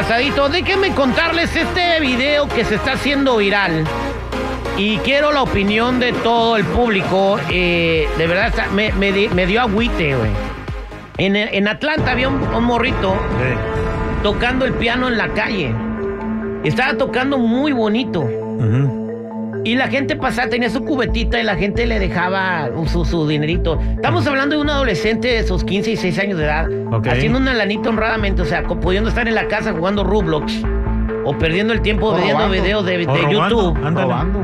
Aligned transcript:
pasadito. 0.00 0.48
Déjenme 0.48 0.94
contarles 0.94 1.54
este 1.54 2.00
video 2.00 2.48
que 2.48 2.64
se 2.64 2.76
está 2.76 2.92
haciendo 2.92 3.36
viral. 3.36 3.84
Y 4.78 4.96
quiero 4.98 5.30
la 5.30 5.42
opinión 5.42 6.00
de 6.00 6.12
todo 6.14 6.56
el 6.56 6.64
público. 6.64 7.38
Eh, 7.50 8.08
de 8.16 8.26
verdad, 8.26 8.50
me, 8.74 8.92
me 8.92 9.12
di- 9.12 9.28
me 9.28 9.44
dio 9.46 9.60
agüite, 9.60 10.14
güey. 10.16 10.30
En, 11.18 11.36
en 11.36 11.68
Atlanta 11.68 12.12
había 12.12 12.28
un, 12.30 12.42
un 12.42 12.64
morrito 12.64 13.14
tocando 14.22 14.64
el 14.64 14.72
piano 14.72 15.06
en 15.08 15.18
la 15.18 15.28
calle. 15.34 15.74
Estaba 16.64 16.94
tocando 16.94 17.36
muy 17.36 17.72
bonito. 17.72 18.26
Y 19.64 19.74
la 19.76 19.88
gente 19.88 20.16
pasaba, 20.16 20.48
tenía 20.48 20.70
su 20.70 20.82
cubetita 20.84 21.38
y 21.38 21.42
la 21.42 21.54
gente 21.54 21.86
le 21.86 21.98
dejaba 21.98 22.70
su, 22.86 23.04
su 23.04 23.28
dinerito. 23.28 23.78
Estamos 23.94 24.26
hablando 24.26 24.56
de 24.56 24.62
un 24.62 24.70
adolescente 24.70 25.28
de 25.28 25.42
sus 25.46 25.64
15 25.64 25.90
y 25.92 25.96
6 25.96 26.18
años 26.18 26.38
de 26.38 26.44
edad, 26.44 26.66
Ok. 26.92 27.08
haciendo 27.08 27.38
una 27.38 27.52
lanita 27.52 27.90
honradamente, 27.90 28.40
o 28.42 28.46
sea, 28.46 28.62
pudiendo 28.62 29.10
estar 29.10 29.28
en 29.28 29.34
la 29.34 29.48
casa 29.48 29.72
jugando 29.72 30.02
Roblox 30.02 30.62
o 31.24 31.36
perdiendo 31.36 31.74
el 31.74 31.82
tiempo 31.82 32.14
viendo 32.14 32.48
videos 32.48 32.86
de, 32.86 32.98
de 32.98 33.04
robando, 33.04 33.30
YouTube. 33.30 33.78
Robando. 33.84 34.40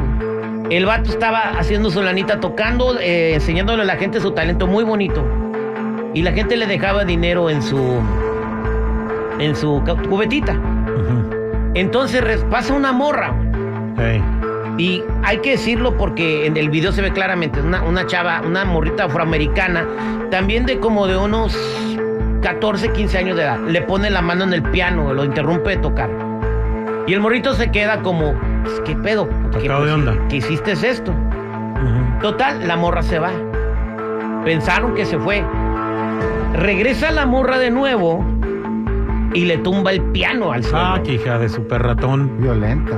El 0.68 0.84
vato 0.84 1.10
estaba 1.10 1.50
haciendo 1.58 1.90
su 1.90 2.02
lanita 2.02 2.40
tocando, 2.40 2.98
eh, 3.00 3.34
enseñándole 3.34 3.82
a 3.82 3.86
la 3.86 3.96
gente 3.96 4.20
su 4.20 4.32
talento 4.32 4.66
muy 4.66 4.84
bonito. 4.84 5.24
Y 6.12 6.22
la 6.22 6.32
gente 6.32 6.56
le 6.56 6.66
dejaba 6.66 7.04
dinero 7.04 7.48
en 7.48 7.62
su 7.62 8.00
en 9.38 9.54
su 9.56 9.82
cubetita. 10.08 10.58
Entonces 11.74 12.44
pasa 12.50 12.74
una 12.74 12.92
morra. 12.92 13.34
Ey. 13.98 14.22
Y 14.78 15.02
hay 15.22 15.38
que 15.38 15.52
decirlo 15.52 15.96
porque 15.96 16.46
en 16.46 16.56
el 16.56 16.68
video 16.68 16.92
se 16.92 17.02
ve 17.02 17.12
claramente 17.12 17.60
una, 17.60 17.82
una 17.82 18.06
chava, 18.06 18.42
una 18.44 18.64
morrita 18.64 19.04
afroamericana, 19.04 19.86
también 20.30 20.66
de 20.66 20.78
como 20.78 21.06
de 21.06 21.16
unos 21.16 21.56
14, 22.42 22.92
15 22.92 23.18
años 23.18 23.36
de 23.36 23.42
edad. 23.42 23.58
Le 23.60 23.82
pone 23.82 24.10
la 24.10 24.22
mano 24.22 24.44
en 24.44 24.52
el 24.52 24.62
piano, 24.62 25.12
lo 25.14 25.24
interrumpe 25.24 25.70
de 25.70 25.76
tocar. 25.78 26.10
Y 27.06 27.14
el 27.14 27.20
morrito 27.20 27.54
se 27.54 27.70
queda 27.70 28.02
como, 28.02 28.34
pues, 28.64 28.80
¿qué 28.84 28.96
pedo? 28.96 29.28
¿Qué, 29.52 29.60
Sacado 29.60 29.86
de 29.86 29.92
onda. 29.92 30.14
¿Qué 30.28 30.36
hiciste 30.36 30.72
esto? 30.72 31.14
Total, 32.20 32.66
la 32.66 32.76
morra 32.76 33.02
se 33.02 33.18
va. 33.18 33.30
Pensaron 34.44 34.94
que 34.94 35.04
se 35.04 35.18
fue. 35.18 35.44
Regresa 36.54 37.10
la 37.10 37.26
morra 37.26 37.58
de 37.58 37.70
nuevo 37.70 38.24
y 39.34 39.44
le 39.44 39.58
tumba 39.58 39.92
el 39.92 40.02
piano 40.02 40.52
al 40.52 40.64
suelo. 40.64 40.78
Ah, 40.78 41.00
que 41.04 41.14
hija 41.14 41.38
de 41.38 41.48
super 41.48 41.82
ratón. 41.82 42.40
Violenta. 42.40 42.96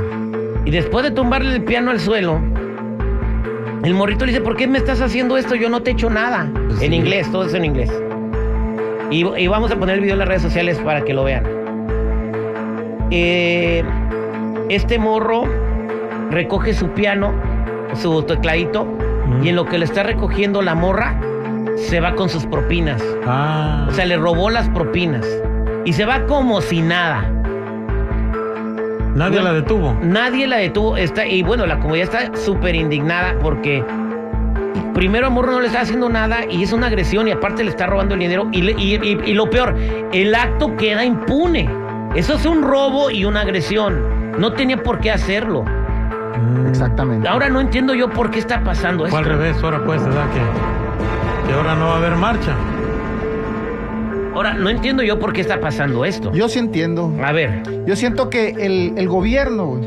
Y 0.69 0.70
después 0.70 1.02
de 1.02 1.11
tumbarle 1.11 1.55
el 1.55 1.64
piano 1.64 1.91
al 1.91 1.98
suelo, 1.98 2.38
el 3.84 3.94
morrito 3.94 4.27
le 4.27 4.33
dice, 4.33 4.44
¿por 4.44 4.55
qué 4.55 4.66
me 4.69 4.77
estás 4.77 5.00
haciendo 5.00 5.38
esto? 5.38 5.55
Yo 5.55 5.70
no 5.70 5.80
te 5.83 5.88
he 5.88 5.92
hecho 5.94 6.11
nada. 6.11 6.50
Pues 6.69 6.83
en 6.83 6.92
inglés, 6.92 7.33
todo 7.33 7.47
eso 7.47 7.56
en 7.56 7.64
inglés. 7.64 7.91
Y, 9.11 9.24
y 9.27 9.46
vamos 9.46 9.70
a 9.70 9.77
poner 9.77 9.94
el 9.94 10.02
video 10.02 10.12
en 10.12 10.19
las 10.19 10.28
redes 10.28 10.42
sociales 10.42 10.77
para 10.84 11.00
que 11.06 11.14
lo 11.14 11.24
vean. 11.24 11.44
Eh, 13.11 13.83
este 14.69 14.98
morro 14.98 15.45
recoge 16.30 16.74
su 16.74 16.90
piano, 16.90 17.33
su 17.95 18.23
tecladito, 18.24 18.84
Mm. 18.84 19.45
y 19.46 19.48
en 19.48 19.57
lo 19.57 19.64
que 19.64 19.78
le 19.78 19.86
está 19.86 20.02
recogiendo 20.02 20.61
la 20.61 20.74
morra, 20.74 21.18
se 21.77 21.98
va 22.01 22.14
con 22.14 22.28
sus 22.28 22.45
propinas. 22.45 23.02
Ah. 23.27 23.86
O 23.89 23.92
sea, 23.92 24.05
le 24.05 24.18
robó 24.18 24.51
las 24.51 24.68
propinas. 24.68 25.27
Y 25.86 25.95
se 25.95 26.05
va 26.05 26.27
como 26.27 26.61
si 26.61 26.83
nada. 26.83 27.30
Nadie 29.18 29.39
bueno. 29.40 29.45
la 29.48 29.52
detuvo. 29.55 29.96
Nadie 30.02 30.46
la 30.46 30.56
detuvo. 30.58 30.96
Está, 30.96 31.27
y 31.27 31.42
bueno, 31.42 31.67
la 31.67 31.79
comunidad 31.79 32.14
está 32.14 32.36
súper 32.39 32.74
indignada 32.74 33.34
porque 33.40 33.84
primero 34.95 35.27
a 35.27 35.30
Morro 35.30 35.52
no 35.52 35.61
le 35.61 35.67
está 35.67 35.80
haciendo 35.80 36.08
nada 36.08 36.39
y 36.48 36.62
es 36.62 36.73
una 36.73 36.86
agresión 36.86 37.28
y 37.28 37.33
aparte 37.33 37.64
le 37.64 37.70
está 37.70 37.86
robando 37.86 38.14
el 38.14 38.20
dinero. 38.20 38.48
Y, 38.52 38.62
le- 38.62 38.73
y- 38.78 38.95
y- 38.96 39.20
y 39.30 39.34
lo 39.34 39.51
peor, 39.51 39.74
el 40.12 40.34
acto 40.34 40.77
queda 40.77 41.05
impune. 41.05 41.68
Eso 42.14 42.34
es 42.34 42.46
un 42.46 42.62
robo 42.62 43.11
y 43.11 43.24
una 43.24 43.40
agresión. 43.42 44.02
No 44.39 44.52
tenía 44.52 44.77
por 44.83 44.98
qué 45.01 45.11
hacerlo. 45.11 45.64
Mm. 45.64 46.67
Exactamente. 46.68 47.28
Ahora 47.28 47.48
no 47.48 47.61
entiendo 47.61 47.95
yo 47.95 48.08
por 48.11 48.30
qué 48.30 48.39
está 48.39 48.62
pasando 48.62 49.07
Fue 49.08 49.18
al 49.18 49.24
esto. 49.27 49.36
revés, 49.36 49.62
ahora 49.64 49.80
pues, 49.84 50.02
¿verdad? 50.05 50.24
Que, 50.33 51.48
que 51.48 51.55
ahora 51.55 51.74
no 51.74 51.86
va 51.89 51.95
a 51.95 51.96
haber 51.98 52.14
marcha. 52.17 52.52
Ahora 54.39 54.55
no 54.55 54.71
entiendo 54.71 55.03
yo 55.03 55.19
por 55.19 55.33
qué 55.33 55.41
está 55.41 55.59
pasando 55.59 56.05
esto. 56.05 56.31
Yo 56.33 56.49
sí 56.49 56.61
entiendo. 56.61 57.13
A 57.25 57.33
ver, 57.33 57.61
Yo 57.89 57.97
siento 57.97 58.31
que 58.31 58.51
el, 58.51 58.93
el 58.97 59.09
gobierno, 59.09 59.81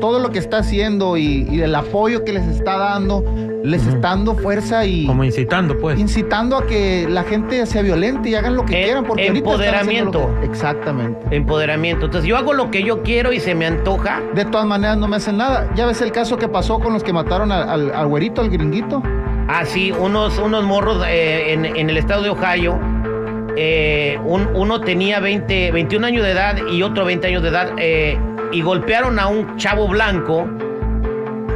todo 0.00 0.20
lo 0.20 0.30
que 0.30 0.38
está 0.38 0.58
haciendo 0.58 1.16
y, 1.16 1.48
y 1.50 1.62
el 1.62 1.74
apoyo 1.74 2.24
que 2.24 2.32
les 2.32 2.46
está 2.46 2.78
dando, 2.78 3.24
les 3.64 3.84
está 3.88 4.10
dando 4.10 4.36
fuerza 4.36 4.86
y 4.86 5.04
Como 5.04 5.24
incitando, 5.24 5.76
pues. 5.80 5.98
incitando 5.98 6.56
a 6.58 6.64
que 6.64 7.08
la 7.10 7.24
gente 7.24 7.66
sea 7.66 7.82
violenta 7.82 8.28
y 8.28 8.36
hagan 8.36 8.54
lo 8.54 8.64
que 8.64 8.78
El 8.78 8.84
quieran. 8.84 9.04
Porque 9.04 9.26
ahorita 9.26 9.50
están 9.50 9.64
empoderamiento. 9.66 10.30
que- 10.42 10.46
Exactamente. 10.46 11.36
empoderamiento. 11.36 12.04
Entonces 12.06 12.28
yo 12.28 12.36
hago 12.36 12.52
lo 12.52 12.70
que 12.70 12.84
yo 12.84 13.02
quiero 13.02 13.32
y 13.32 13.40
se 13.40 13.56
me 13.56 13.66
antoja. 13.66 14.22
De 14.32 14.44
todas 14.44 14.64
maneras 14.68 14.96
no 14.96 15.08
me 15.08 15.16
hacen 15.16 15.38
nada. 15.38 15.68
Ya 15.74 15.86
ves 15.86 16.00
el 16.02 16.12
caso 16.12 16.36
que 16.36 16.46
pasó 16.46 16.78
con 16.78 16.92
los 16.92 17.02
que 17.02 17.12
mataron 17.12 17.50
al, 17.50 17.68
al, 17.68 17.90
al 17.92 18.06
güerito, 18.06 18.42
al 18.42 18.48
gringuito. 18.48 19.02
Así, 19.48 19.90
unos, 19.90 20.38
unos 20.38 20.62
morros 20.62 21.02
eh, 21.08 21.54
en, 21.54 21.64
en 21.64 21.90
el 21.90 21.96
estado 21.96 22.22
de 22.22 22.28
Ohio. 22.30 22.78
Eh, 23.60 24.18
un- 24.24 24.48
uno 24.54 24.80
tenía 24.80 25.18
20, 25.20 25.72
21 25.72 26.04
años 26.06 26.22
de 26.24 26.30
edad 26.30 26.56
y 26.70 26.82
otro 26.82 27.04
20 27.04 27.26
años 27.26 27.42
de 27.42 27.48
edad. 27.48 27.70
eh, 27.78 28.16
y 28.52 28.62
golpearon 28.62 29.18
a 29.18 29.26
un 29.26 29.56
chavo 29.58 29.88
blanco. 29.88 30.48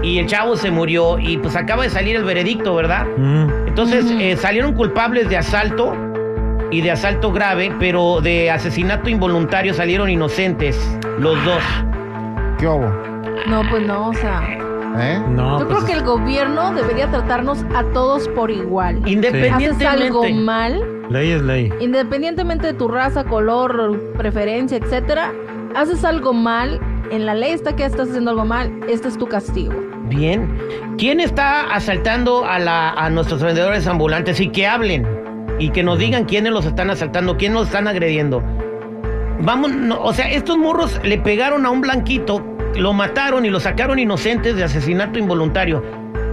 Y 0.02 0.18
el 0.18 0.26
chavo 0.26 0.56
se 0.56 0.70
murió. 0.70 1.18
Y 1.18 1.38
pues 1.38 1.54
acaba 1.56 1.84
de 1.84 1.90
salir 1.90 2.16
el 2.16 2.24
veredicto, 2.24 2.74
¿verdad? 2.74 3.06
Mm. 3.16 3.68
Entonces 3.68 4.04
Ujú. 4.04 4.18
eh, 4.20 4.36
salieron 4.36 4.74
culpables 4.74 5.28
de 5.30 5.36
asalto 5.38 5.94
y 6.70 6.80
de 6.80 6.90
asalto 6.90 7.30
grave, 7.32 7.72
pero 7.78 8.20
de 8.20 8.50
asesinato 8.50 9.08
involuntario 9.08 9.72
salieron 9.74 10.10
inocentes 10.10 10.76
los 11.18 11.42
dos. 11.44 11.62
¿Qué 12.58 12.66
hubo? 12.66 12.92
No, 13.46 13.62
pues 13.70 13.86
no, 13.86 14.08
o 14.08 14.14
sea. 14.14 14.42
¿Eh? 14.98 15.20
No, 15.30 15.58
yo 15.58 15.66
pues 15.68 15.84
creo 15.84 15.86
que 15.86 15.92
el 16.00 16.04
gobierno 16.04 16.72
debería 16.74 17.10
tratarnos 17.10 17.64
a 17.74 17.82
todos 17.92 18.28
por 18.28 18.50
igual. 18.50 18.98
Haces 18.98 19.12
Independientemente. 19.12 19.86
algo 19.86 20.28
mal, 20.30 21.02
ley 21.10 21.30
es 21.30 21.42
ley. 21.42 21.72
independientemente 21.80 22.66
de 22.68 22.74
tu 22.74 22.88
raza, 22.88 23.24
color, 23.24 23.98
preferencia, 24.18 24.76
etcétera, 24.78 25.32
haces 25.74 26.04
algo 26.04 26.32
mal, 26.34 26.78
en 27.10 27.24
la 27.26 27.34
ley 27.34 27.52
está 27.52 27.74
que 27.74 27.84
estás 27.84 28.08
haciendo 28.08 28.30
algo 28.32 28.44
mal, 28.44 28.70
este 28.88 29.08
es 29.08 29.16
tu 29.18 29.26
castigo. 29.26 29.72
Bien. 30.08 30.58
¿Quién 30.98 31.20
está 31.20 31.72
asaltando 31.74 32.44
a, 32.44 32.58
la, 32.58 32.90
a 32.90 33.08
nuestros 33.08 33.42
vendedores 33.42 33.86
ambulantes 33.86 34.40
y 34.40 34.48
que 34.48 34.66
hablen? 34.66 35.06
Y 35.58 35.70
que 35.70 35.82
nos 35.82 35.98
digan 35.98 36.24
quiénes 36.26 36.52
los 36.52 36.66
están 36.66 36.90
asaltando, 36.90 37.36
quiénes 37.38 37.56
los 37.58 37.66
están 37.68 37.88
agrediendo. 37.88 38.42
Vamos, 39.40 39.72
no, 39.74 40.00
o 40.02 40.12
sea, 40.12 40.30
estos 40.30 40.56
morros 40.58 41.00
le 41.02 41.18
pegaron 41.18 41.66
a 41.66 41.70
un 41.70 41.80
blanquito, 41.80 42.44
lo 42.76 42.92
mataron 42.92 43.44
y 43.46 43.50
lo 43.50 43.60
sacaron 43.60 43.98
inocentes 43.98 44.56
de 44.56 44.64
asesinato 44.64 45.18
involuntario. 45.18 45.82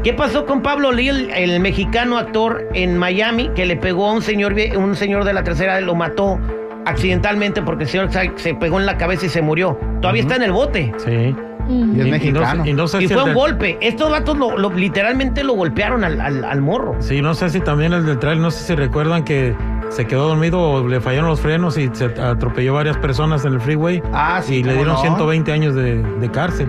¿Qué 0.03 0.13
pasó 0.13 0.45
con 0.45 0.61
Pablo 0.61 0.91
Lee, 0.93 1.09
el, 1.09 1.29
el 1.31 1.59
mexicano 1.59 2.17
actor 2.17 2.69
en 2.73 2.97
Miami, 2.97 3.49
que 3.55 3.65
le 3.65 3.75
pegó 3.75 4.07
a 4.09 4.13
un 4.13 4.21
señor, 4.21 4.55
un 4.77 4.95
señor 4.95 5.25
de 5.25 5.33
la 5.33 5.43
tercera 5.43 5.77
edad, 5.77 5.85
lo 5.85 5.93
mató 5.95 6.39
accidentalmente 6.85 7.61
porque 7.61 7.83
el 7.83 7.89
señor 7.89 8.11
se, 8.11 8.31
se 8.35 8.55
pegó 8.55 8.79
en 8.79 8.85
la 8.85 8.97
cabeza 8.97 9.25
y 9.25 9.29
se 9.29 9.41
murió? 9.41 9.77
Todavía 10.01 10.21
está 10.21 10.35
en 10.37 10.43
el 10.43 10.51
bote. 10.51 10.91
Sí. 10.97 11.35
Y 11.69 11.99
es 11.99 12.07
Y- 12.07 12.11
mexicano. 12.11 12.65
Y 12.65 12.73
no, 12.73 12.87
sé 12.87 13.03
Y 13.03 13.07
si 13.07 13.13
fue 13.13 13.23
un 13.23 13.29
del- 13.29 13.35
golpe. 13.37 13.77
Estos 13.81 14.09
vatos 14.09 14.37
lo, 14.37 14.57
lo- 14.57 14.71
literalmente 14.71 15.43
lo 15.43 15.53
golpearon 15.53 16.03
al, 16.03 16.19
al- 16.19 16.43
al 16.45 16.61
morro. 16.61 16.95
Sí, 16.99 17.21
no 17.21 17.33
sé 17.35 17.49
si 17.49 17.59
también 17.59 17.93
el 17.93 18.05
del 18.05 18.17
trailer, 18.17 18.41
no 18.41 18.49
sé 18.51 18.63
si 18.63 18.75
recuerdan 18.75 19.23
que 19.23 19.53
se 19.89 20.05
quedó 20.07 20.27
dormido 20.29 20.59
o 20.61 20.87
le 20.87 20.99
fallaron 21.01 21.29
los 21.29 21.39
frenos 21.41 21.77
y 21.77 21.89
se 21.93 22.05
atropelló 22.05 22.73
varias 22.75 22.97
personas 22.97 23.43
en 23.45 23.53
el 23.53 23.59
freeway. 23.61 24.01
Ah, 24.13 24.41
sí. 24.43 24.55
y 24.57 24.63
le 24.63 24.73
dieron 24.75 24.93
no. 24.93 25.01
120 25.01 25.51
años 25.51 25.75
de, 25.75 26.01
de 26.01 26.31
cárcel. 26.31 26.67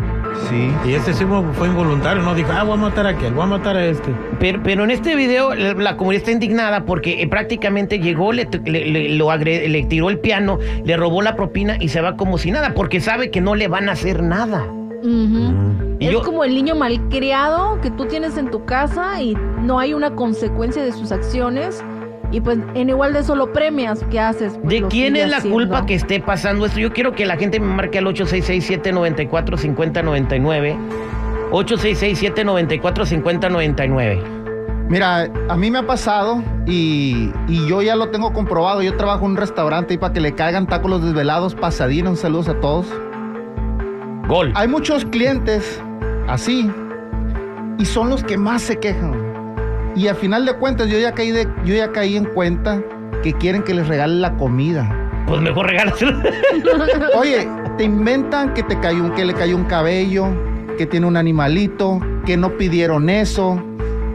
Sí. 0.48 0.70
Y 0.88 0.94
ese 0.94 1.12
sí 1.12 1.24
fue 1.58 1.68
involuntario, 1.68 2.22
¿no? 2.22 2.34
Dijo, 2.34 2.50
ah, 2.52 2.62
voy 2.64 2.74
a 2.74 2.76
matar 2.76 3.06
a 3.06 3.10
aquel, 3.10 3.34
voy 3.34 3.42
a 3.44 3.46
matar 3.46 3.76
a 3.76 3.84
este. 3.84 4.14
Pero, 4.38 4.60
pero 4.62 4.84
en 4.84 4.90
este 4.90 5.14
video 5.16 5.54
la, 5.54 5.74
la 5.74 5.96
comunidad 5.96 6.20
está 6.20 6.30
indignada 6.32 6.84
porque 6.84 7.20
eh, 7.22 7.28
prácticamente 7.28 7.98
llegó, 7.98 8.32
le, 8.32 8.48
le- 8.64 8.86
le- 8.86 9.08
lo 9.16 9.30
agre- 9.30 9.68
le 9.68 9.82
tiró 9.84 10.08
el 10.08 10.18
piano, 10.18 10.58
le 10.84 10.96
robó 10.96 11.20
la 11.20 11.36
propina 11.36 11.76
y 11.78 11.88
se 11.88 12.00
va 12.00 12.16
como 12.16 12.38
si 12.38 12.50
nada 12.50 12.72
porque 12.74 13.00
sabe 13.00 13.30
que 13.30 13.40
no 13.40 13.54
le 13.54 13.68
van 13.68 13.88
a 13.88 13.92
hacer 13.92 14.22
nada. 14.22 14.64
Ujú. 15.02 15.06
Mm. 15.08 15.96
Y 15.98 16.06
Es 16.06 16.12
yo- 16.12 16.22
como 16.22 16.44
el 16.44 16.54
niño 16.54 16.74
malcriado 16.74 17.80
que 17.82 17.90
tú 17.90 18.06
tienes 18.06 18.38
en 18.38 18.50
tu 18.50 18.64
casa 18.64 19.20
y 19.20 19.36
no 19.62 19.78
hay 19.78 19.92
una 19.94 20.14
consecuencia 20.14 20.82
de 20.82 20.92
sus 20.92 21.12
acciones. 21.12 21.84
Y 22.32 22.40
pues 22.40 22.58
en 22.74 22.88
igual 22.88 23.12
de 23.12 23.18
eso 23.20 23.34
lo 23.34 23.52
premias, 23.52 24.04
¿qué 24.10 24.20
haces? 24.20 24.52
Pues, 24.62 24.68
¿De 24.68 24.82
quién 24.88 25.16
es 25.16 25.28
la 25.28 25.38
haciendo. 25.38 25.56
culpa 25.56 25.84
que 25.86 25.94
esté 25.94 26.20
pasando 26.20 26.66
esto? 26.66 26.78
Yo 26.78 26.92
quiero 26.92 27.12
que 27.12 27.26
la 27.26 27.36
gente 27.36 27.58
me 27.58 27.74
marque 27.74 27.98
al 27.98 28.06
866-794-5099. 28.06 30.76
866-794-5099. 31.50 34.22
Mira, 34.88 35.28
a 35.48 35.56
mí 35.56 35.70
me 35.70 35.78
ha 35.78 35.86
pasado 35.86 36.42
y, 36.66 37.30
y 37.48 37.68
yo 37.68 37.82
ya 37.82 37.96
lo 37.96 38.10
tengo 38.10 38.32
comprobado. 38.32 38.82
Yo 38.82 38.96
trabajo 38.96 39.24
en 39.24 39.32
un 39.32 39.36
restaurante 39.36 39.94
y 39.94 39.98
para 39.98 40.12
que 40.12 40.20
le 40.20 40.34
caigan 40.34 40.66
tacos 40.66 40.90
los 40.90 41.04
desvelados, 41.04 41.54
pasadina, 41.54 42.10
un 42.10 42.16
saludos 42.16 42.48
a 42.48 42.60
todos. 42.60 42.86
Gol. 44.28 44.52
Hay 44.54 44.68
muchos 44.68 45.04
clientes 45.04 45.80
así 46.28 46.70
y 47.78 47.84
son 47.84 48.10
los 48.10 48.22
que 48.22 48.36
más 48.36 48.62
se 48.62 48.78
quejan. 48.78 49.19
Y 49.96 50.08
a 50.08 50.14
final 50.14 50.46
de 50.46 50.54
cuentas 50.54 50.88
yo 50.88 50.98
ya 50.98 51.12
caí 51.12 51.30
de, 51.30 51.48
yo 51.64 51.74
ya 51.74 51.92
caí 51.92 52.16
en 52.16 52.26
cuenta 52.26 52.82
que 53.22 53.32
quieren 53.34 53.62
que 53.62 53.74
les 53.74 53.88
regale 53.88 54.14
la 54.14 54.36
comida. 54.36 54.88
Pues 55.26 55.40
mejor 55.40 55.66
regálaselo. 55.66 56.20
Oye, 57.18 57.48
te 57.76 57.84
inventan 57.84 58.54
que 58.54 58.62
te 58.62 58.78
cayó 58.80 59.04
un, 59.04 59.12
que 59.12 59.24
le 59.24 59.34
cayó 59.34 59.56
un 59.56 59.64
cabello, 59.64 60.26
que 60.78 60.86
tiene 60.86 61.06
un 61.06 61.16
animalito, 61.16 62.00
que 62.24 62.36
no 62.36 62.56
pidieron 62.56 63.10
eso. 63.10 63.62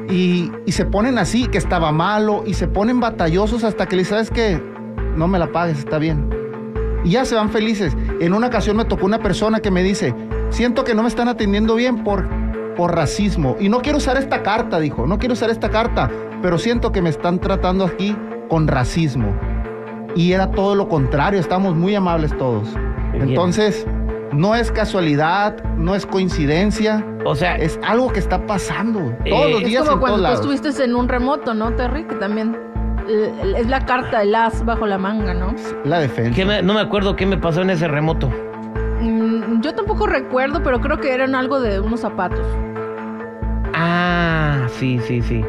Y, 0.10 0.52
y 0.66 0.72
se 0.72 0.86
ponen 0.86 1.18
así, 1.18 1.48
que 1.48 1.58
estaba 1.58 1.92
malo, 1.92 2.44
y 2.46 2.54
se 2.54 2.68
ponen 2.68 3.00
batallosos 3.00 3.64
hasta 3.64 3.86
que 3.86 3.96
le 3.96 4.06
sabes 4.06 4.30
que 4.30 4.62
no 5.16 5.28
me 5.28 5.40
la 5.40 5.52
pagues, 5.52 5.80
está 5.80 5.98
bien. 5.98 6.30
Y 7.04 7.12
ya 7.12 7.26
se 7.26 7.36
van 7.36 7.50
felices. 7.50 7.96
En 8.20 8.34
una 8.34 8.48
ocasión 8.48 8.78
me 8.78 8.86
tocó 8.86 9.06
una 9.06 9.20
persona 9.20 9.60
que 9.60 9.72
me 9.72 9.84
dice, 9.84 10.14
siento 10.50 10.84
que 10.84 10.96
no 10.96 11.04
me 11.04 11.08
están 11.08 11.28
atendiendo 11.28 11.76
bien 11.76 12.04
por, 12.04 12.28
por 12.76 12.96
racismo. 12.96 13.56
Y 13.60 13.70
no 13.70 13.82
quiero 13.82 13.98
usar 13.98 14.18
esta 14.18 14.44
carta, 14.44 14.80
dijo, 14.80 15.08
no 15.08 15.18
quiero 15.20 15.34
usar 15.34 15.50
esta 15.50 15.70
carta, 15.70 16.10
pero 16.42 16.58
siento 16.58 16.92
que 16.92 17.02
me 17.02 17.10
están 17.10 17.40
tratando 17.40 17.86
aquí 17.86 18.16
con 18.50 18.68
racismo. 18.68 19.34
Y 20.16 20.32
era 20.34 20.52
todo 20.52 20.76
lo 20.76 20.88
contrario, 20.88 21.40
estamos 21.40 21.76
muy 21.76 21.96
amables 21.96 22.36
todos. 22.38 22.68
Bien. 23.14 23.30
Entonces, 23.30 23.86
no 24.32 24.56
es 24.56 24.72
casualidad, 24.72 25.64
no 25.78 25.96
es 25.96 26.06
coincidencia, 26.06 27.06
O 27.28 27.34
sea, 27.36 27.56
es 27.56 27.80
algo 27.84 28.12
que 28.14 28.20
está 28.20 28.46
pasando 28.46 29.00
todos 29.00 29.48
Eh, 29.48 29.52
los 29.52 29.62
Es 29.62 29.68
días 29.68 29.82
como 29.84 29.94
en 29.94 30.00
todos 30.00 30.00
cuando 30.00 30.18
tú 30.18 30.22
lados. 30.24 30.40
estuviste 30.56 30.84
en 30.84 30.96
un 30.96 31.08
remoto, 31.10 31.54
¿no, 31.56 31.74
Terry? 31.74 32.04
Que 32.04 32.14
también 32.16 32.56
eh, 33.10 33.56
es 33.58 33.68
la 33.68 33.84
carta 33.86 34.20
del 34.20 34.36
as 34.36 34.64
bajo 34.64 34.86
la 34.86 34.98
manga, 35.00 35.34
¿no? 35.34 35.54
La 35.86 36.00
defensa. 36.00 36.36
¿qué 36.36 36.46
me- 36.46 36.62
no 36.62 36.74
me 36.76 36.82
acuerdo 36.82 37.16
qué 37.16 37.26
me 37.26 37.38
pasó 37.38 37.62
en 37.64 37.72
ese 37.72 37.88
remoto. 37.88 38.30
Mm, 39.02 39.62
yo 39.62 39.74
tampoco 39.74 40.06
recuerdo, 40.08 40.62
pero 40.64 40.82
creo 40.82 41.00
que 41.00 41.14
eran 41.14 41.34
algo 41.36 41.60
de 41.60 41.80
unos 41.80 42.00
zapatos. 42.02 42.46
Ah, 43.76 44.68
sí, 44.80 45.00
sí, 45.08 45.22
sí. 45.22 45.44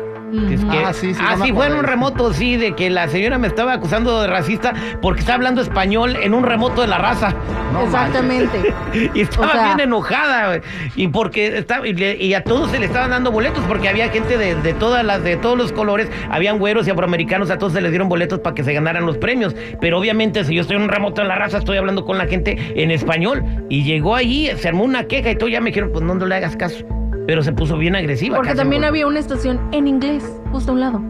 Es 0.52 0.60
Ujú. 0.60 0.70
que- 0.72 0.78
Ah, 0.84 0.92
sí, 0.92 1.14
sí, 1.14 1.20
ah, 1.24 1.32
no 1.32 1.36
me 1.38 1.46
sí, 1.46 1.52
fue 1.52 1.66
en 1.68 1.74
un 1.74 1.84
remoto, 1.84 2.32
sí, 2.32 2.56
de 2.56 2.74
que 2.74 2.90
la 2.90 3.06
señora 3.08 3.38
me 3.38 3.46
estaba 3.46 3.72
acusando 3.74 4.20
de 4.20 4.26
racista 4.26 4.74
porque 5.00 5.20
está 5.20 5.34
hablando 5.34 5.62
español 5.62 6.16
en 6.20 6.34
un 6.34 6.42
remoto 6.42 6.80
de 6.82 6.88
la 6.88 6.98
raza. 6.98 7.32
No 7.72 7.82
Exactamente. 7.82 8.74
Y 9.14 9.20
estaba 9.20 9.46
O 9.46 9.50
sea- 9.52 9.64
bien 9.66 9.80
enojada, 9.80 10.48
güey. 10.48 10.60
Y 10.96 11.08
porque 11.08 11.56
estaba, 11.58 11.86
y, 11.86 11.94
le- 11.94 12.16
y 12.16 12.34
a 12.34 12.42
todos 12.42 12.72
se 12.72 12.80
le 12.80 12.86
estaban 12.86 13.10
dando 13.10 13.30
boletos 13.30 13.62
porque 13.68 13.88
había 13.88 14.08
gente 14.08 14.36
de, 14.36 14.56
de 14.56 14.74
todas 14.74 15.04
las, 15.04 15.22
de 15.22 15.36
todos 15.36 15.56
los 15.56 15.72
colores, 15.72 16.10
habían 16.28 16.58
güeros 16.58 16.88
y 16.88 16.90
afroamericanos, 16.90 17.48
a 17.50 17.56
todos 17.58 17.72
se 17.72 17.80
les 17.80 17.92
dieron 17.92 18.08
boletos 18.08 18.40
para 18.40 18.54
que 18.54 18.64
se 18.64 18.72
ganaran 18.72 19.06
los 19.06 19.16
premios. 19.18 19.54
Pero 19.80 19.96
obviamente, 19.98 20.42
si 20.44 20.56
yo 20.56 20.62
estoy 20.62 20.76
en 20.76 20.82
un 20.82 20.88
remoto 20.88 21.22
de 21.22 21.28
la 21.28 21.36
raza, 21.36 21.58
estoy 21.58 21.78
hablando 21.78 22.04
con 22.04 22.18
la 22.18 22.26
gente 22.26 22.58
en 22.74 22.90
español. 22.90 23.44
Y 23.70 23.84
llegó 23.84 24.16
allí, 24.16 24.50
se 24.56 24.68
armó 24.68 24.82
una 24.84 25.04
queja 25.04 25.30
y 25.30 25.36
todo, 25.36 25.48
ya 25.48 25.60
me 25.60 25.70
dijeron, 25.70 25.90
pues 25.92 26.04
no, 26.04 26.14
no 26.16 26.26
le 26.26 26.34
hagas 26.34 26.56
caso. 26.56 26.84
Pero 27.26 27.42
se 27.42 27.52
puso 27.52 27.76
bien 27.78 27.96
agresiva. 27.96 28.36
Porque 28.36 28.54
también 28.54 28.84
había 28.84 29.06
una 29.06 29.18
estación 29.18 29.60
en 29.72 29.86
inglés, 29.88 30.40
justo 30.52 30.70
a 30.70 30.74
un 30.74 30.80
lado. 30.80 31.02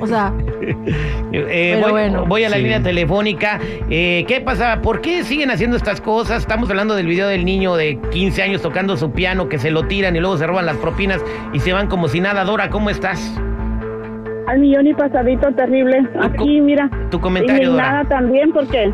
O 0.00 0.06
sea, 0.06 0.32
Eh, 1.32 1.78
voy, 1.82 1.90
bueno. 1.90 2.24
voy 2.26 2.44
a 2.44 2.48
la 2.48 2.56
Sí. 2.56 2.62
línea 2.62 2.82
telefónica. 2.82 3.58
Eh, 3.90 4.24
¿Qué 4.28 4.40
pasa? 4.40 4.80
¿Por 4.80 5.00
qué 5.00 5.24
siguen 5.24 5.50
haciendo 5.50 5.76
estas 5.76 6.00
cosas? 6.00 6.38
Estamos 6.42 6.70
hablando 6.70 6.94
del 6.94 7.06
video 7.06 7.28
del 7.28 7.44
niño 7.44 7.74
de 7.76 7.98
15 8.12 8.42
años 8.42 8.62
tocando 8.62 8.96
su 8.96 9.10
piano, 9.12 9.48
que 9.48 9.58
se 9.58 9.70
lo 9.70 9.82
tiran 9.84 10.14
y 10.16 10.20
luego 10.20 10.36
se 10.38 10.46
roban 10.46 10.64
las 10.66 10.76
propinas 10.76 11.22
y 11.52 11.58
se 11.60 11.72
van 11.72 11.88
como 11.88 12.08
si 12.08 12.20
nada. 12.20 12.44
Dora, 12.44 12.70
¿cómo 12.70 12.88
estás? 12.88 13.38
Al 14.46 14.60
millón 14.60 14.86
y 14.86 14.94
pasadito 14.94 15.52
terrible. 15.52 16.06
Aquí, 16.20 16.60
mira. 16.60 16.88
tu 17.10 17.20
comentario, 17.20 17.72
Dora. 17.72 18.04
también 18.08 18.52
porque 18.52 18.90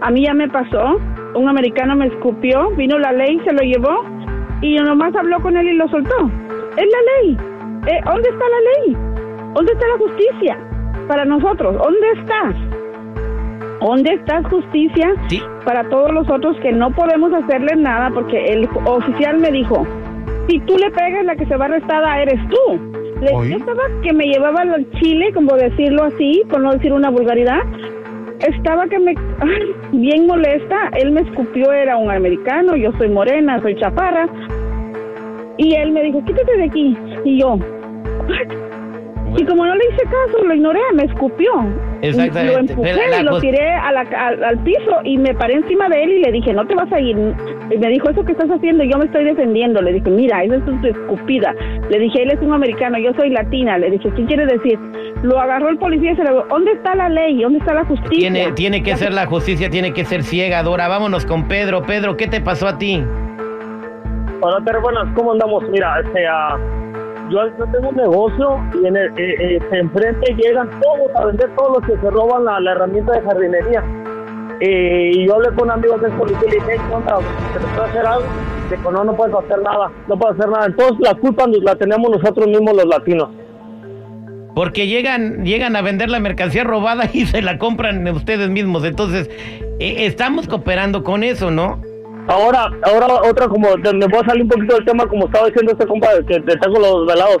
a 0.00 0.10
mí 0.10 0.24
ya 0.24 0.32
me 0.32 0.48
pasó. 0.48 0.98
Un 1.34 1.48
americano 1.48 1.96
me 1.96 2.06
escupió, 2.06 2.70
vino 2.76 2.98
la 2.98 3.12
ley, 3.12 3.38
se 3.44 3.52
lo 3.52 3.60
llevó 3.62 4.04
y 4.62 4.76
nomás 4.76 5.14
habló 5.14 5.40
con 5.40 5.56
él 5.56 5.68
y 5.68 5.74
lo 5.74 5.86
soltó. 5.88 6.30
Es 6.76 6.86
la 6.86 7.22
ley. 7.22 7.36
Eh, 7.88 8.00
¿Dónde 8.06 8.28
está 8.28 8.44
la 8.48 8.84
ley? 8.86 8.96
¿Dónde 9.54 9.72
está 9.72 9.86
la 9.88 9.98
justicia? 9.98 10.58
Para 11.08 11.24
nosotros, 11.24 11.76
¿dónde 11.76 12.10
estás? 12.20 12.54
¿Dónde 13.80 14.14
está 14.14 14.42
justicia 14.44 15.12
Sí. 15.28 15.42
para 15.64 15.82
todos 15.88 16.12
los 16.12 16.30
otros 16.30 16.56
que 16.60 16.72
no 16.72 16.90
podemos 16.92 17.32
hacerle 17.34 17.74
nada? 17.76 18.10
Porque 18.14 18.52
el 18.52 18.68
oficial 18.86 19.38
me 19.38 19.50
dijo, 19.50 19.84
si 20.48 20.60
tú 20.60 20.78
le 20.78 20.90
pegas, 20.90 21.24
la 21.24 21.34
que 21.36 21.46
se 21.46 21.56
va 21.56 21.64
arrestada 21.66 22.22
eres 22.22 22.38
tú. 22.48 22.80
Le, 23.20 23.30
yo 23.50 23.56
estaba 23.56 23.82
que 24.02 24.12
me 24.12 24.26
llevaba 24.26 24.62
al 24.62 24.88
chile, 25.00 25.32
como 25.34 25.54
decirlo 25.56 26.04
así, 26.04 26.42
por 26.48 26.60
no 26.60 26.72
decir 26.72 26.92
una 26.92 27.10
vulgaridad. 27.10 27.60
Estaba 28.48 28.86
que 28.88 28.98
me... 28.98 29.14
bien 29.92 30.26
molesta. 30.26 30.90
Él 30.98 31.12
me 31.12 31.20
escupió, 31.22 31.72
era 31.72 31.96
un 31.96 32.10
americano, 32.10 32.76
yo 32.76 32.92
soy 32.98 33.08
morena, 33.08 33.60
soy 33.62 33.74
chaparra. 33.76 34.28
Y 35.58 35.74
él 35.74 35.92
me 35.92 36.02
dijo, 36.02 36.24
quítate 36.24 36.56
de 36.56 36.64
aquí. 36.64 36.96
Y 37.24 37.40
yo... 37.40 37.58
Y 39.34 39.46
como 39.46 39.64
no 39.64 39.74
le 39.74 39.80
hice 39.90 40.02
caso, 40.04 40.44
lo 40.44 40.54
ignoré, 40.54 40.78
me 40.94 41.04
escupió. 41.04 41.50
Exactamente. 42.02 42.52
Lo 42.52 42.58
empujé 42.58 42.92
Pero 42.94 43.10
la 43.10 43.20
y 43.20 43.24
lo 43.24 43.40
tiré 43.40 43.66
a 43.70 43.90
la- 43.90 44.00
al, 44.02 44.44
al 44.44 44.58
piso 44.58 45.00
y 45.04 45.16
me 45.16 45.32
paré 45.32 45.54
encima 45.54 45.88
de 45.88 46.04
él 46.04 46.10
y 46.12 46.20
le 46.22 46.32
dije, 46.32 46.52
no 46.52 46.66
te 46.66 46.74
vas 46.74 46.92
a 46.92 47.00
ir. 47.00 47.16
Y 47.70 47.78
me 47.78 47.88
dijo, 47.88 48.10
eso 48.10 48.22
que 48.26 48.32
estás 48.32 48.50
haciendo, 48.50 48.84
yo 48.84 48.98
me 48.98 49.06
estoy 49.06 49.24
defendiendo. 49.24 49.80
Le 49.80 49.94
dije, 49.94 50.10
mira, 50.10 50.44
eso 50.44 50.56
es 50.56 50.64
tu 50.82 50.86
escupida. 50.86 51.54
Le 51.88 51.98
dije, 51.98 52.24
él 52.24 52.30
es 52.32 52.42
un 52.42 52.52
americano, 52.52 52.98
yo 52.98 53.14
soy 53.14 53.30
latina. 53.30 53.78
Le 53.78 53.92
dije, 53.92 54.10
¿qué 54.14 54.24
quiere 54.26 54.44
decir? 54.44 54.78
Lo 55.22 55.38
agarró 55.38 55.68
el 55.68 55.78
policía 55.78 56.12
y 56.12 56.16
se 56.16 56.24
le 56.24 56.30
dijo, 56.30 56.44
¿dónde 56.48 56.72
está 56.72 56.96
la 56.96 57.08
ley? 57.08 57.40
¿Dónde 57.40 57.60
está 57.60 57.74
la 57.74 57.84
justicia? 57.84 58.18
Tiene, 58.18 58.52
tiene 58.52 58.82
que 58.82 58.96
ser 58.96 59.12
la 59.12 59.26
justicia, 59.26 59.70
tiene 59.70 59.92
que 59.92 60.04
ser 60.04 60.24
ciega, 60.24 60.62
Dora. 60.62 60.88
Vámonos 60.88 61.24
con 61.26 61.46
Pedro. 61.46 61.82
Pedro, 61.82 62.16
¿qué 62.16 62.26
te 62.26 62.40
pasó 62.40 62.66
a 62.66 62.76
ti? 62.76 63.04
Hola, 64.40 64.58
pero 64.64 64.82
buenas, 64.82 65.06
¿cómo 65.14 65.32
andamos? 65.32 65.62
Mira, 65.70 66.00
este, 66.00 66.26
ah, 66.26 66.58
yo, 67.30 67.46
yo 67.56 67.66
tengo 67.66 67.90
un 67.90 67.96
negocio 67.96 68.60
y 68.82 68.86
en 68.86 68.96
el, 68.96 69.06
eh, 69.16 69.36
eh, 69.38 69.60
enfrente 69.70 70.34
llegan 70.34 70.68
todos 70.80 71.14
a 71.14 71.26
vender 71.26 71.48
todos 71.56 71.78
los 71.78 71.86
que 71.86 71.96
se 72.00 72.10
roban 72.10 72.44
la, 72.44 72.58
la 72.58 72.72
herramienta 72.72 73.12
de 73.12 73.20
jardinería. 73.22 73.84
Eh, 74.60 75.12
y 75.14 75.26
yo 75.26 75.34
hablé 75.36 75.50
con 75.50 75.64
un 75.64 75.70
amigo 75.70 75.98
que 76.00 76.06
es 76.06 76.12
policía 76.14 76.48
y 76.48 76.50
le 76.50 76.56
dije. 76.56 76.80
¿Se 77.52 77.58
te 77.60 77.66
puede 77.76 77.88
hacer 77.88 78.06
algo? 78.06 78.26
Dijo, 78.68 78.90
no, 78.90 79.04
no 79.04 79.14
puedes 79.14 79.34
hacer 79.34 79.62
nada, 79.62 79.92
no 80.08 80.16
puedes 80.16 80.38
hacer 80.38 80.50
nada. 80.50 80.66
Entonces 80.66 80.98
la 81.00 81.14
culpa 81.14 81.46
nos 81.46 81.62
la 81.62 81.76
tenemos 81.76 82.10
nosotros 82.10 82.48
mismos 82.48 82.74
los 82.74 82.86
latinos. 82.86 83.28
Porque 84.54 84.86
llegan, 84.86 85.44
llegan 85.44 85.76
a 85.76 85.82
vender 85.82 86.10
la 86.10 86.20
mercancía 86.20 86.64
robada 86.64 87.08
y 87.12 87.26
se 87.26 87.42
la 87.42 87.58
compran 87.58 88.06
ustedes 88.08 88.50
mismos. 88.50 88.84
Entonces, 88.84 89.30
eh, 89.78 90.06
estamos 90.06 90.46
cooperando 90.46 91.02
con 91.02 91.24
eso, 91.24 91.50
¿no? 91.50 91.80
Ahora, 92.28 92.70
ahora 92.84 93.06
otra 93.28 93.48
como, 93.48 93.68
me 93.76 94.06
voy 94.06 94.20
a 94.22 94.26
salir 94.26 94.44
un 94.44 94.48
poquito 94.48 94.76
del 94.76 94.84
tema 94.84 95.06
como 95.06 95.26
estaba 95.26 95.46
diciendo 95.46 95.72
este 95.72 95.86
compa 95.86 96.08
que 96.26 96.38
te 96.40 96.56
tengo 96.56 96.78
los 96.78 97.06
velados. 97.06 97.38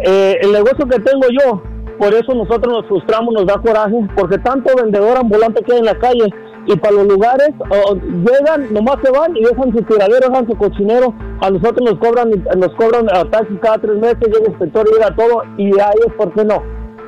Eh, 0.00 0.38
el 0.42 0.52
negocio 0.52 0.86
que 0.86 0.98
tengo 0.98 1.26
yo, 1.30 1.62
por 1.98 2.12
eso 2.12 2.34
nosotros 2.34 2.72
nos 2.72 2.86
frustramos, 2.86 3.32
nos 3.34 3.46
da 3.46 3.54
coraje, 3.58 3.94
porque 4.16 4.38
tanto 4.38 4.74
vendedor 4.76 5.16
ambulante 5.16 5.62
que 5.62 5.72
hay 5.72 5.78
en 5.78 5.84
la 5.84 5.98
calle 5.98 6.24
y 6.66 6.76
para 6.76 6.94
los 6.96 7.06
lugares 7.06 7.50
o- 7.70 7.94
llegan, 7.94 8.72
nomás 8.72 8.96
se 9.04 9.10
van 9.10 9.36
y 9.36 9.42
dejan 9.44 9.72
su 9.72 9.82
tiradero, 9.82 10.28
dejan 10.28 10.46
su 10.46 10.56
cochinero, 10.56 11.14
a 11.40 11.50
nosotros 11.50 11.80
nos 11.90 11.98
cobran, 11.98 12.30
nos 12.56 12.74
cobran 12.74 13.08
a 13.14 13.24
taxis 13.30 13.58
cada 13.62 13.78
tres 13.78 13.96
meses, 13.96 14.18
llega 14.20 14.38
el 14.40 14.46
inspector, 14.50 14.86
llega 14.92 15.14
todo 15.14 15.42
y 15.56 15.66
ahí 15.78 15.98
es 16.06 16.12
porque 16.16 16.44
no. 16.44 16.62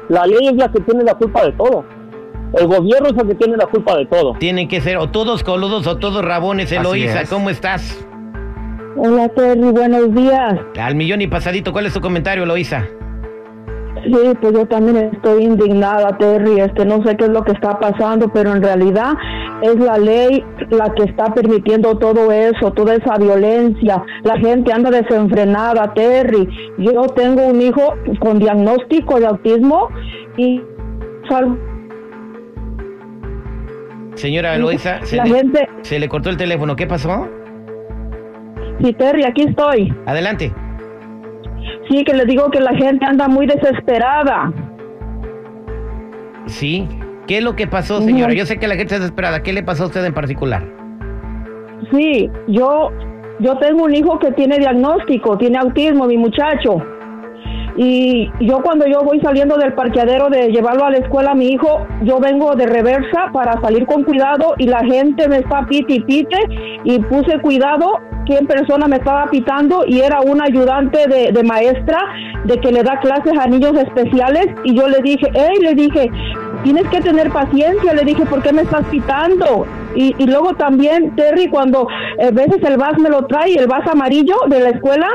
La 0.08 0.26
ley 0.26 0.46
es 0.48 0.54
la 0.54 0.70
que 0.72 0.80
tiene 0.80 1.04
la 1.04 1.14
culpa 1.14 1.44
de 1.44 1.52
todo. 1.52 1.84
El 2.54 2.66
gobierno 2.66 3.08
es 3.08 3.16
el 3.18 3.28
que 3.28 3.34
tiene 3.34 3.56
la 3.58 3.66
culpa 3.66 3.94
de 3.96 4.06
todo. 4.06 4.32
Tienen 4.38 4.68
que 4.68 4.80
ser 4.80 4.96
o 4.96 5.10
todos 5.10 5.44
coludos 5.44 5.86
o 5.86 5.98
todos 5.98 6.24
rabones. 6.24 6.72
Eloísa, 6.72 7.20
es. 7.22 7.28
¿cómo 7.30 7.50
estás? 7.50 8.02
Hola, 8.96 9.28
Terry, 9.28 9.60
buenos 9.70 10.14
días. 10.14 10.58
Al 10.80 10.94
millón 10.94 11.20
y 11.20 11.26
pasadito, 11.26 11.72
¿cuál 11.72 11.86
es 11.86 11.92
tu 11.92 12.00
comentario, 12.00 12.44
Eloísa? 12.44 12.86
Sí, 14.04 14.14
pues 14.40 14.52
yo 14.54 14.64
también 14.66 15.10
estoy 15.12 15.44
indignada, 15.44 16.16
Terry. 16.18 16.60
Este, 16.60 16.84
no 16.86 17.02
sé 17.04 17.16
qué 17.16 17.24
es 17.24 17.30
lo 17.30 17.42
que 17.44 17.52
está 17.52 17.78
pasando, 17.78 18.28
pero 18.32 18.52
en 18.52 18.62
realidad 18.62 19.12
es 19.62 19.76
la 19.76 19.98
ley 19.98 20.44
la 20.70 20.92
que 20.94 21.04
está 21.04 21.32
permitiendo 21.34 21.96
todo 21.98 22.30
eso, 22.32 22.72
toda 22.72 22.94
esa 22.94 23.16
violencia. 23.16 24.02
La 24.22 24.38
gente 24.38 24.72
anda 24.72 24.90
desenfrenada, 24.90 25.92
Terry. 25.94 26.48
Yo 26.78 27.02
tengo 27.08 27.46
un 27.46 27.60
hijo 27.60 27.94
con 28.20 28.38
diagnóstico 28.38 29.18
de 29.18 29.26
autismo 29.26 29.88
y 30.36 30.62
Señora 34.14 34.56
Eloísa, 34.56 35.04
se 35.04 35.16
la 35.16 35.24
le, 35.24 35.34
gente, 35.34 35.68
se 35.82 35.98
le 35.98 36.08
cortó 36.08 36.30
el 36.30 36.36
teléfono. 36.36 36.74
¿Qué 36.74 36.86
pasó? 36.86 37.28
sí, 38.82 38.92
Terry, 38.94 39.24
aquí 39.24 39.42
estoy. 39.42 39.94
Adelante. 40.06 40.52
Sí, 41.88 42.04
que 42.04 42.14
le 42.14 42.24
digo 42.24 42.50
que 42.50 42.60
la 42.60 42.74
gente 42.74 43.04
anda 43.04 43.28
muy 43.28 43.46
desesperada. 43.46 44.52
Sí. 46.46 46.88
¿Qué 47.28 47.38
es 47.38 47.44
lo 47.44 47.54
que 47.56 47.66
pasó, 47.66 48.00
señora? 48.00 48.32
Yo 48.32 48.46
sé 48.46 48.58
que 48.58 48.66
la 48.66 48.74
gente 48.74 48.94
está 48.94 49.00
desesperada. 49.00 49.42
¿Qué 49.42 49.52
le 49.52 49.62
pasó 49.62 49.84
a 49.84 49.86
usted 49.88 50.02
en 50.02 50.14
particular? 50.14 50.64
Sí, 51.92 52.30
yo, 52.46 52.88
yo 53.38 53.58
tengo 53.58 53.84
un 53.84 53.94
hijo 53.94 54.18
que 54.18 54.32
tiene 54.32 54.58
diagnóstico, 54.58 55.36
tiene 55.36 55.58
autismo, 55.58 56.06
mi 56.06 56.16
muchacho. 56.16 56.78
Y 57.76 58.30
yo 58.40 58.62
cuando 58.62 58.86
yo 58.86 59.02
voy 59.02 59.20
saliendo 59.20 59.58
del 59.58 59.74
parqueadero 59.74 60.30
de 60.30 60.48
llevarlo 60.48 60.86
a 60.86 60.90
la 60.90 60.96
escuela 60.96 61.32
a 61.32 61.34
mi 61.34 61.48
hijo, 61.48 61.86
yo 62.02 62.18
vengo 62.18 62.56
de 62.56 62.66
reversa 62.66 63.26
para 63.30 63.60
salir 63.60 63.84
con 63.84 64.04
cuidado 64.04 64.54
y 64.56 64.66
la 64.66 64.80
gente 64.80 65.28
me 65.28 65.36
está 65.36 65.66
pite 65.66 65.96
y 65.96 66.00
pite 66.00 66.38
y 66.84 66.98
puse 66.98 67.38
cuidado 67.40 68.00
quién 68.24 68.46
persona 68.46 68.88
me 68.88 68.96
estaba 68.96 69.26
pitando 69.26 69.84
y 69.86 70.00
era 70.00 70.20
un 70.22 70.40
ayudante 70.40 71.06
de, 71.06 71.30
de 71.30 71.42
maestra 71.44 71.98
de 72.44 72.58
que 72.58 72.72
le 72.72 72.82
da 72.82 72.98
clases 73.00 73.32
a 73.38 73.46
niños 73.46 73.74
especiales 73.74 74.46
y 74.64 74.74
yo 74.74 74.88
le 74.88 75.00
dije, 75.02 75.28
hey, 75.34 75.56
le 75.60 75.74
dije, 75.74 76.10
tienes 76.62 76.88
que 76.88 77.00
tener 77.00 77.30
paciencia. 77.30 77.92
Le 77.94 78.04
dije, 78.04 78.24
¿por 78.26 78.42
qué 78.42 78.52
me 78.52 78.62
estás 78.62 78.86
pitando? 78.86 79.66
Y, 79.94 80.14
y 80.18 80.26
luego 80.26 80.54
también, 80.54 81.14
Terry, 81.16 81.48
cuando 81.48 81.88
a 81.88 82.30
veces 82.30 82.62
el 82.62 82.76
bus 82.76 82.98
me 83.00 83.08
lo 83.08 83.26
trae, 83.26 83.54
el 83.54 83.66
bus 83.66 83.86
amarillo 83.90 84.36
de 84.48 84.60
la 84.60 84.68
escuela, 84.70 85.08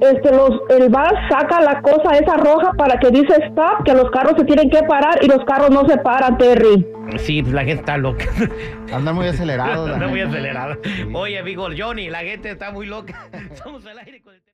este, 0.00 0.30
los, 0.30 0.60
el 0.70 0.88
bus 0.88 1.12
saca 1.30 1.60
la 1.60 1.80
cosa 1.80 2.16
esa 2.18 2.36
roja 2.36 2.72
para 2.72 2.98
que 2.98 3.10
dice 3.10 3.34
stop, 3.48 3.84
que 3.84 3.94
los 3.94 4.10
carros 4.10 4.34
se 4.36 4.44
tienen 4.44 4.68
que 4.70 4.82
parar 4.82 5.18
y 5.22 5.26
los 5.28 5.44
carros 5.44 5.70
no 5.70 5.86
se 5.88 5.96
paran, 5.98 6.36
Terry. 6.38 6.86
Sí, 7.18 7.42
pues 7.42 7.54
la 7.54 7.60
gente 7.60 7.80
está 7.80 7.96
loca. 7.96 8.26
Anda 8.92 9.12
muy 9.12 9.28
acelerado. 9.28 9.94
Anda 9.94 10.08
muy 10.08 10.18
neta. 10.18 10.30
acelerada. 10.30 10.78
Oye, 11.14 11.38
amigo 11.38 11.68
Johnny, 11.76 12.10
la 12.10 12.20
gente 12.20 12.50
está 12.50 12.72
muy 12.72 12.86
loca. 12.86 13.28
Somos 13.62 13.86
al 13.86 13.98
aire 13.98 14.20
con 14.20 14.34
el... 14.34 14.46